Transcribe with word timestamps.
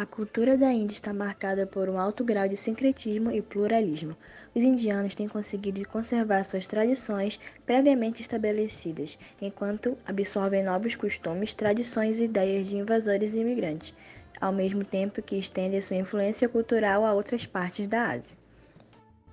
A 0.00 0.06
cultura 0.06 0.56
da 0.56 0.72
Índia 0.72 0.94
está 0.94 1.12
marcada 1.12 1.66
por 1.66 1.86
um 1.86 1.98
alto 1.98 2.24
grau 2.24 2.48
de 2.48 2.56
sincretismo 2.56 3.30
e 3.30 3.42
pluralismo. 3.42 4.16
Os 4.54 4.62
indianos 4.62 5.14
têm 5.14 5.28
conseguido 5.28 5.86
conservar 5.86 6.42
suas 6.42 6.66
tradições 6.66 7.38
previamente 7.66 8.22
estabelecidas, 8.22 9.18
enquanto 9.42 9.98
absorvem 10.06 10.62
novos 10.64 10.94
costumes, 10.94 11.52
tradições 11.52 12.18
e 12.18 12.24
ideias 12.24 12.68
de 12.68 12.78
invasores 12.78 13.34
e 13.34 13.40
imigrantes, 13.40 13.92
ao 14.40 14.54
mesmo 14.54 14.86
tempo 14.86 15.20
que 15.20 15.36
estendem 15.36 15.82
sua 15.82 15.96
influência 15.96 16.48
cultural 16.48 17.04
a 17.04 17.12
outras 17.12 17.44
partes 17.44 17.86
da 17.86 18.08
Ásia. 18.08 18.38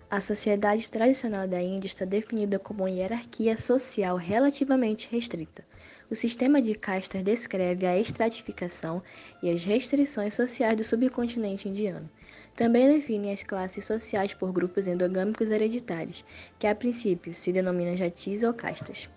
A 0.10 0.20
sociedade 0.20 0.92
tradicional 0.92 1.48
da 1.48 1.62
Índia 1.62 1.88
está 1.88 2.04
definida 2.04 2.60
como 2.60 2.84
uma 2.84 2.92
hierarquia 2.92 3.56
social 3.56 4.18
relativamente 4.18 5.08
restrita. 5.10 5.64
O 6.10 6.16
sistema 6.16 6.62
de 6.62 6.74
castas 6.74 7.22
descreve 7.22 7.86
a 7.86 8.00
estratificação 8.00 9.04
e 9.44 9.50
as 9.50 9.66
restrições 9.66 10.36
sociais 10.36 10.78
do 10.78 10.84
subcontinente 10.86 11.68
indiano. 11.68 12.10
Também 12.56 12.88
define 12.88 13.30
as 13.30 13.44
classes 13.44 13.84
sociais 13.84 14.34
por 14.34 14.54
grupos 14.54 14.88
endogâmicos 14.88 15.52
hereditários, 15.52 16.24
que 16.58 16.66
a 16.66 16.74
princípio 16.74 17.34
se 17.34 17.52
denominam 17.52 17.94
jatis 17.94 18.42
ou 18.42 18.54
castas. 18.54 19.10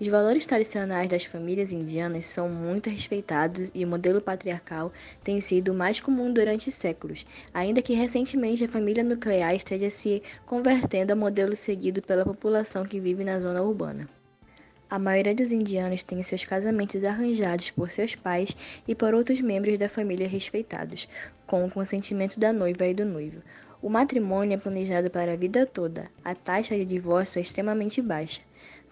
Os 0.00 0.06
valores 0.06 0.46
tradicionais 0.46 1.08
das 1.08 1.24
famílias 1.24 1.72
indianas 1.72 2.26
são 2.26 2.48
muito 2.48 2.88
respeitados 2.88 3.72
e 3.74 3.84
o 3.84 3.88
modelo 3.88 4.20
patriarcal 4.20 4.92
tem 5.24 5.40
sido 5.40 5.74
mais 5.74 5.98
comum 5.98 6.32
durante 6.32 6.70
séculos, 6.70 7.26
ainda 7.52 7.82
que 7.82 7.92
recentemente 7.92 8.64
a 8.64 8.68
família 8.68 9.02
nuclear 9.02 9.52
esteja 9.52 9.90
se 9.90 10.22
convertendo 10.46 11.12
a 11.12 11.16
modelo 11.16 11.56
seguido 11.56 12.00
pela 12.00 12.24
população 12.24 12.84
que 12.84 13.00
vive 13.00 13.24
na 13.24 13.40
zona 13.40 13.62
urbana. 13.62 14.08
A 14.88 15.00
maioria 15.00 15.34
dos 15.34 15.50
indianos 15.50 16.04
tem 16.04 16.22
seus 16.22 16.44
casamentos 16.44 17.02
arranjados 17.02 17.70
por 17.70 17.90
seus 17.90 18.14
pais 18.14 18.56
e 18.86 18.94
por 18.94 19.14
outros 19.14 19.40
membros 19.40 19.76
da 19.78 19.88
família 19.88 20.28
respeitados, 20.28 21.08
com 21.44 21.66
o 21.66 21.70
consentimento 21.70 22.38
da 22.38 22.52
noiva 22.52 22.86
e 22.86 22.94
do 22.94 23.04
noivo. 23.04 23.42
O 23.82 23.90
matrimônio 23.90 24.54
é 24.54 24.60
planejado 24.60 25.10
para 25.10 25.32
a 25.32 25.36
vida 25.36 25.66
toda. 25.66 26.08
A 26.24 26.36
taxa 26.36 26.76
de 26.76 26.84
divórcio 26.84 27.40
é 27.40 27.42
extremamente 27.42 28.00
baixa. 28.00 28.40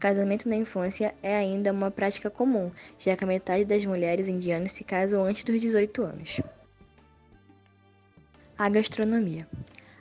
Casamento 0.01 0.49
na 0.49 0.57
infância 0.57 1.15
é 1.23 1.37
ainda 1.37 1.73
uma 1.73 1.93
prática 1.93 2.29
comum, 2.29 2.73
já 2.99 3.17
que 3.17 3.23
a 3.23 3.27
metade 3.27 3.65
das 3.65 3.85
mulheres 3.85 4.27
indianas 4.27 4.73
se 4.73 4.83
casam 4.83 5.25
antes 5.25 5.45
dos 5.45 5.61
18 5.61 6.03
anos. 6.03 6.41
A 8.59 8.69
gastronomia. 8.69 9.47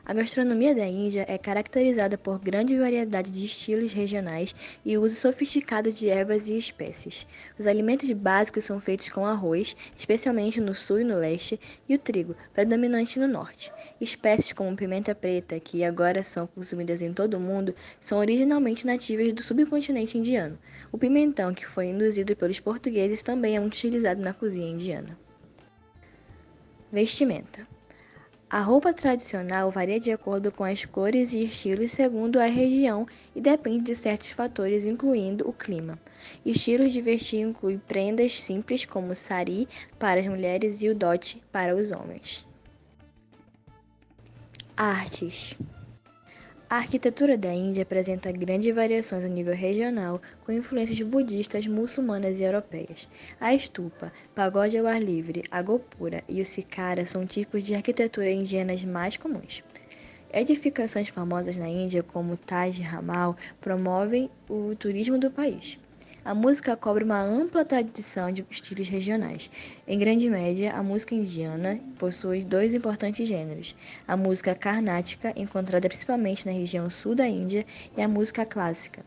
A 0.06 0.14
gastronomia 0.14 0.76
da 0.76 0.86
Índia 0.86 1.26
é 1.30 1.38
caracterizada 1.38 2.18
por 2.18 2.38
grande 2.38 2.78
variedade 2.78 3.32
de 3.32 3.46
estilos 3.46 3.94
regionais 3.94 4.54
e 4.84 4.98
uso 4.98 5.16
sofisticado 5.16 5.90
de 5.90 6.10
ervas 6.10 6.50
e 6.50 6.58
espécies. 6.58 7.26
Os 7.58 7.66
alimentos 7.66 8.12
básicos 8.12 8.66
são 8.66 8.82
feitos 8.82 9.08
com 9.08 9.26
arroz, 9.26 9.78
especialmente 9.98 10.60
no 10.60 10.76
sul 10.76 11.00
e 11.00 11.04
no 11.06 11.18
leste, 11.18 11.58
e 11.88 11.96
o 11.96 11.98
trigo, 11.98 12.36
predominante 12.52 13.18
no 13.18 13.30
norte. 13.30 13.72
Espécies 14.02 14.52
como 14.52 14.76
pimenta 14.76 15.16
preta, 15.16 15.58
que 15.58 15.86
agora 15.86 16.22
são 16.22 16.48
consumidas 16.48 17.02
em 17.02 17.14
todo 17.14 17.36
o 17.36 17.40
mundo, 17.40 17.74
são 18.02 18.18
originalmente 18.18 18.86
nativas 18.86 19.32
do 19.32 19.42
subcontinente 19.42 20.18
indiano. 20.18 20.60
O 20.92 20.98
pimentão, 20.98 21.54
que 21.54 21.66
foi 21.66 21.86
induzido 21.86 22.36
pelos 22.36 22.60
portugueses, 22.60 23.22
também 23.22 23.56
é 23.56 23.62
utilizado 23.62 24.22
na 24.22 24.34
cozinha 24.34 24.70
indiana. 24.70 25.18
Vestimenta. 26.92 27.73
A 28.54 28.62
roupa 28.62 28.94
tradicional 28.94 29.72
varia 29.72 30.00
de 30.00 30.12
acordo 30.12 30.52
com 30.52 30.64
as 30.64 30.86
cores 30.86 31.34
e 31.34 31.44
estilos 31.44 31.92
segundo 31.92 32.40
a 32.40 32.46
região 32.46 33.04
e 33.36 33.42
depende 33.42 33.86
de 33.86 33.96
certos 33.96 34.30
fatores, 34.30 34.86
incluindo 34.86 35.50
o 35.50 35.52
clima. 35.52 35.98
Estilos 36.46 36.94
de 36.94 37.02
vestir 37.02 37.40
incluem 37.40 37.80
prendas 37.80 38.40
simples 38.40 38.86
como 38.86 39.16
sari 39.16 39.68
para 39.98 40.20
as 40.20 40.28
mulheres 40.28 40.84
e 40.84 40.90
o 40.90 40.94
dote 40.94 41.42
para 41.52 41.76
os 41.76 41.92
homens. 41.92 42.46
Artes 44.78 45.58
a 46.70 46.78
arquitetura 46.78 47.38
da 47.38 47.54
Índia 47.54 47.84
apresenta 47.84 48.32
grandes 48.32 48.74
variações 48.74 49.24
a 49.24 49.28
nível 49.28 49.54
regional, 49.54 50.22
com 50.46 50.52
influências 50.52 51.00
budistas, 51.02 51.68
muçulmanas 51.68 52.40
e 52.40 52.44
europeias. 52.44 53.08
A 53.40 53.54
estupa, 53.54 54.12
pagode 54.34 54.78
ao 54.78 54.88
ar 54.88 55.02
livre, 55.02 55.44
a 55.52 55.62
gopura 55.62 56.24
e 56.28 56.42
o 56.42 56.46
sikara 56.46 57.06
são 57.06 57.26
tipos 57.26 57.66
de 57.66 57.76
arquitetura 57.76 58.32
indianas 58.32 58.84
mais 58.84 59.18
comuns. 59.18 59.64
Edificações 60.32 61.10
famosas 61.10 61.58
na 61.58 61.70
Índia, 61.70 62.02
como 62.02 62.38
Taj 62.38 62.82
Mahal, 63.04 63.38
promovem 63.62 64.30
o 64.50 64.76
turismo 64.76 65.20
do 65.20 65.30
país. 65.30 65.78
A 66.26 66.34
música 66.34 66.78
cobre 66.78 67.04
uma 67.04 67.22
ampla 67.22 67.66
tradição 67.66 68.32
de 68.32 68.46
estilos 68.50 68.88
regionais. 68.88 69.52
Em 69.86 70.00
grande 70.00 70.30
média, 70.30 70.72
a 70.72 70.82
música 70.82 71.14
indiana 71.14 71.78
possui 72.00 72.46
dois 72.46 72.74
importantes 72.74 73.28
gêneros: 73.28 73.76
a 74.08 74.16
música 74.16 74.56
carnática, 74.56 75.34
encontrada 75.36 75.90
principalmente 75.90 76.46
na 76.46 76.54
região 76.54 76.90
sul 76.90 77.14
da 77.14 77.28
Índia, 77.28 77.66
e 77.98 78.02
a 78.02 78.08
música 78.08 78.46
clássica, 78.46 79.06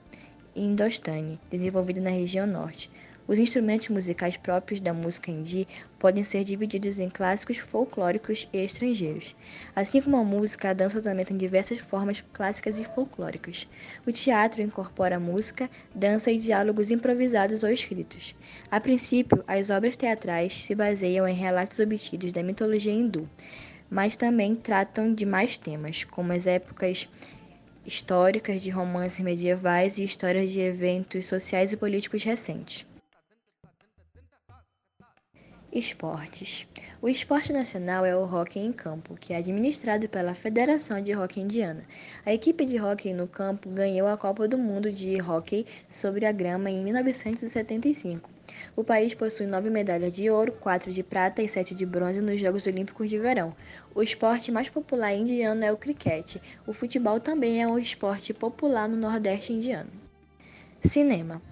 indostani, 0.55 1.41
desenvolvida 1.51 2.03
na 2.03 2.11
região 2.11 2.47
norte. 2.47 2.91
Os 3.29 3.41
instrumentos 3.41 3.89
musicais 3.89 4.37
próprios 4.37 4.79
da 4.79 4.95
música 4.95 5.33
hindi 5.33 5.67
podem 5.99 6.23
ser 6.23 6.45
divididos 6.45 7.01
em 7.01 7.11
clássicos 7.11 7.59
folclóricos 7.59 8.49
e 8.53 8.59
estrangeiros. 8.59 9.35
Assim 9.75 10.01
como 10.01 10.17
a 10.17 10.23
música, 10.23 10.71
a 10.71 10.73
dança 10.73 11.03
também 11.03 11.25
tem 11.25 11.37
diversas 11.37 11.79
formas 11.79 12.23
clássicas 12.33 12.79
e 12.79 12.85
folclóricas. 12.85 13.67
O 14.07 14.13
teatro 14.13 14.63
incorpora 14.63 15.19
música, 15.19 15.69
dança 15.93 16.31
e 16.31 16.39
diálogos 16.39 16.93
improvisados 16.93 17.65
ou 17.65 17.71
escritos. 17.71 18.33
A 18.71 18.79
princípio, 18.79 19.43
as 19.49 19.71
obras 19.71 19.97
teatrais 19.97 20.55
se 20.55 20.75
baseiam 20.77 21.27
em 21.27 21.35
relatos 21.35 21.81
obtidos 21.81 22.33
da 22.33 22.45
mitologia 22.45 22.93
hindu, 22.93 23.29
mas 23.91 24.15
também 24.15 24.55
tratam 24.55 25.13
de 25.13 25.27
mais 25.27 25.57
temas, 25.57 26.05
como 26.05 26.33
as 26.33 26.47
épocas 26.47 27.09
históricas 27.85 28.63
de 28.63 28.71
romances 28.71 29.19
medievais 29.19 29.99
e 29.99 30.05
histórias 30.05 30.53
de 30.53 30.61
eventos 30.61 31.27
sociais 31.27 31.73
e 31.73 31.77
políticos 31.77 32.23
recentes. 32.23 32.87
Esportes. 35.73 36.65
O 37.03 37.09
esporte 37.09 37.53
nacional 37.53 38.07
é 38.07 38.17
o 38.17 38.23
hóquei 38.23 38.63
em 38.63 38.73
campo, 38.73 39.15
que 39.15 39.33
é 39.33 39.37
administrado 39.37 40.09
pela 40.09 40.33
Federação 40.33 41.03
de 41.03 41.15
Hóquei 41.15 41.43
Indiana. 41.43 41.85
A 42.25 42.33
equipe 42.33 42.65
de 42.65 42.81
hóquei 42.81 43.13
no 43.13 43.27
campo 43.27 43.69
ganhou 43.69 44.07
a 44.07 44.17
Copa 44.17 44.47
do 44.47 44.57
Mundo 44.57 44.91
de 44.93 45.21
Hóquei 45.21 45.67
sobre 45.91 46.25
a 46.25 46.31
grama 46.31 46.71
em 46.71 46.83
1975. 46.85 48.31
O 48.77 48.85
país 48.85 49.13
possui 49.13 49.47
nove 49.47 49.69
medalhas 49.69 50.13
de 50.13 50.31
ouro, 50.31 50.53
quatro 50.53 50.93
de 50.93 51.03
prata 51.03 51.43
e 51.43 51.49
sete 51.49 51.75
de 51.75 51.85
bronze 51.85 52.21
nos 52.21 52.41
Jogos 52.41 52.67
Olímpicos 52.67 53.11
de 53.11 53.19
Verão. 53.19 53.53
O 53.93 54.03
esporte 54.03 54.53
mais 54.53 54.71
popular 54.71 55.15
indiano 55.15 55.65
é 55.65 55.73
o 55.73 55.77
cricket. 55.77 56.37
O 56.65 56.73
futebol 56.73 57.19
também 57.19 57.61
é 57.61 57.67
um 57.67 57.79
esporte 57.79 58.33
popular 58.33 58.89
no 58.89 58.97
Nordeste 58.97 59.53
indiano. 59.53 59.91
Cinema. 60.81 61.43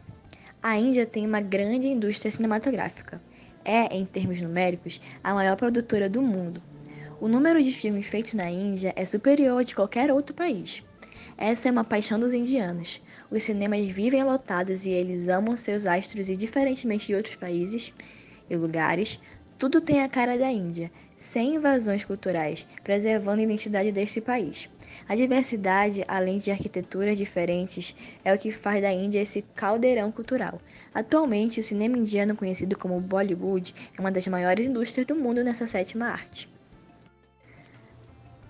A 0.63 0.79
Índia 0.79 1.05
tem 1.05 1.27
uma 1.27 1.41
grande 1.41 1.89
indústria 1.89 2.31
cinematográfica 2.31 3.21
é, 3.65 3.95
em 3.95 4.05
termos 4.05 4.41
numéricos, 4.41 5.01
a 5.23 5.33
maior 5.33 5.57
produtora 5.57 6.09
do 6.09 6.21
mundo. 6.21 6.63
O 7.21 7.29
número 7.29 7.63
de 7.63 7.71
filmes 7.71 8.07
feitos 8.07 8.35
na 8.35 8.51
Índia 8.51 8.93
é 8.97 9.05
superior 9.05 9.59
ao 9.59 9.65
de 9.65 9.75
qualquer 9.75 10.11
outro 10.13 10.35
país. 10.35 10.83
Essa 11.37 11.69
é 11.69 11.73
uma 11.73 11.85
paixão 11.85 12.19
dos 12.19 12.35
indianos. 12.35 13.01
Os 13.31 13.43
cinemas 13.43 13.91
vivem 13.91 14.23
lotados 14.23 14.87
e 14.87 14.91
eles 14.91 15.29
amam 15.29 15.57
seus 15.57 15.87
astros 15.87 16.29
e, 16.29 16.37
diferentemente 16.37 17.07
de 17.07 17.15
outros 17.15 17.35
países 17.35 17.93
e 18.49 18.57
lugares, 18.57 19.21
tudo 19.59 19.81
tem 19.81 20.03
a 20.03 20.09
cara 20.09 20.37
da 20.37 20.51
Índia, 20.51 20.91
sem 21.25 21.55
invasões 21.55 22.05
culturais, 22.05 22.67
preservando 22.85 23.41
a 23.41 23.45
identidade 23.45 23.91
deste 23.91 24.21
país. 24.21 24.69
A 25.09 25.17
diversidade, 25.17 26.05
além 26.07 26.37
de 26.37 26.51
arquiteturas 26.51 27.17
diferentes, 27.17 27.97
é 28.23 28.35
o 28.35 28.39
que 28.39 28.53
faz 28.53 28.83
da 28.83 28.93
Índia 28.93 29.23
esse 29.23 29.41
caldeirão 29.41 30.13
cultural. 30.13 30.61
Atualmente, 30.93 31.59
o 31.59 31.65
cinema 31.65 31.97
indiano, 31.97 32.37
conhecido 32.37 32.77
como 32.77 33.01
Bollywood, 33.01 33.75
é 33.97 34.01
uma 34.03 34.11
das 34.11 34.29
maiores 34.29 34.67
indústrias 34.67 35.07
do 35.07 35.17
mundo 35.17 35.43
nessa 35.43 35.67
sétima 35.67 36.09
arte. 36.09 36.47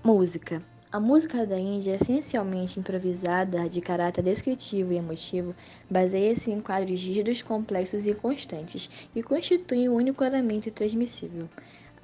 Música. 0.03 0.61
A 0.91 0.99
música 0.99 1.47
da 1.47 1.59
Índia 1.59 1.93
é 1.93 1.97
essencialmente 1.97 2.81
improvisada, 2.81 3.69
de 3.69 3.81
caráter 3.81 4.23
descritivo 4.23 4.93
e 4.93 4.97
emotivo, 4.97 5.55
baseia-se 5.89 6.51
em 6.51 6.61
quadros 6.61 7.01
rígidos, 7.01 7.41
complexos 7.41 8.05
e 8.05 8.15
constantes, 8.15 8.91
e 9.15 9.23
constitui 9.23 9.89
um 9.89 9.95
único 9.95 10.25
elemento 10.25 10.73
transmissível 10.73 11.49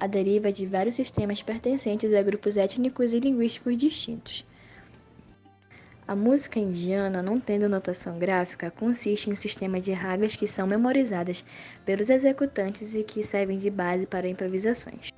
a 0.01 0.07
deriva 0.07 0.51
de 0.51 0.65
vários 0.65 0.95
sistemas 0.95 1.43
pertencentes 1.43 2.11
a 2.11 2.23
grupos 2.23 2.57
étnicos 2.57 3.13
e 3.13 3.19
linguísticos 3.19 3.77
distintos. 3.77 4.43
A 6.07 6.15
música 6.15 6.59
indiana, 6.59 7.21
não 7.21 7.39
tendo 7.39 7.69
notação 7.69 8.17
gráfica, 8.17 8.71
consiste 8.71 9.29
em 9.29 9.33
um 9.33 9.35
sistema 9.35 9.79
de 9.79 9.93
ragas 9.93 10.35
que 10.35 10.47
são 10.47 10.65
memorizadas 10.65 11.45
pelos 11.85 12.09
executantes 12.09 12.95
e 12.95 13.03
que 13.03 13.23
servem 13.23 13.57
de 13.57 13.69
base 13.69 14.07
para 14.07 14.27
improvisações. 14.27 15.10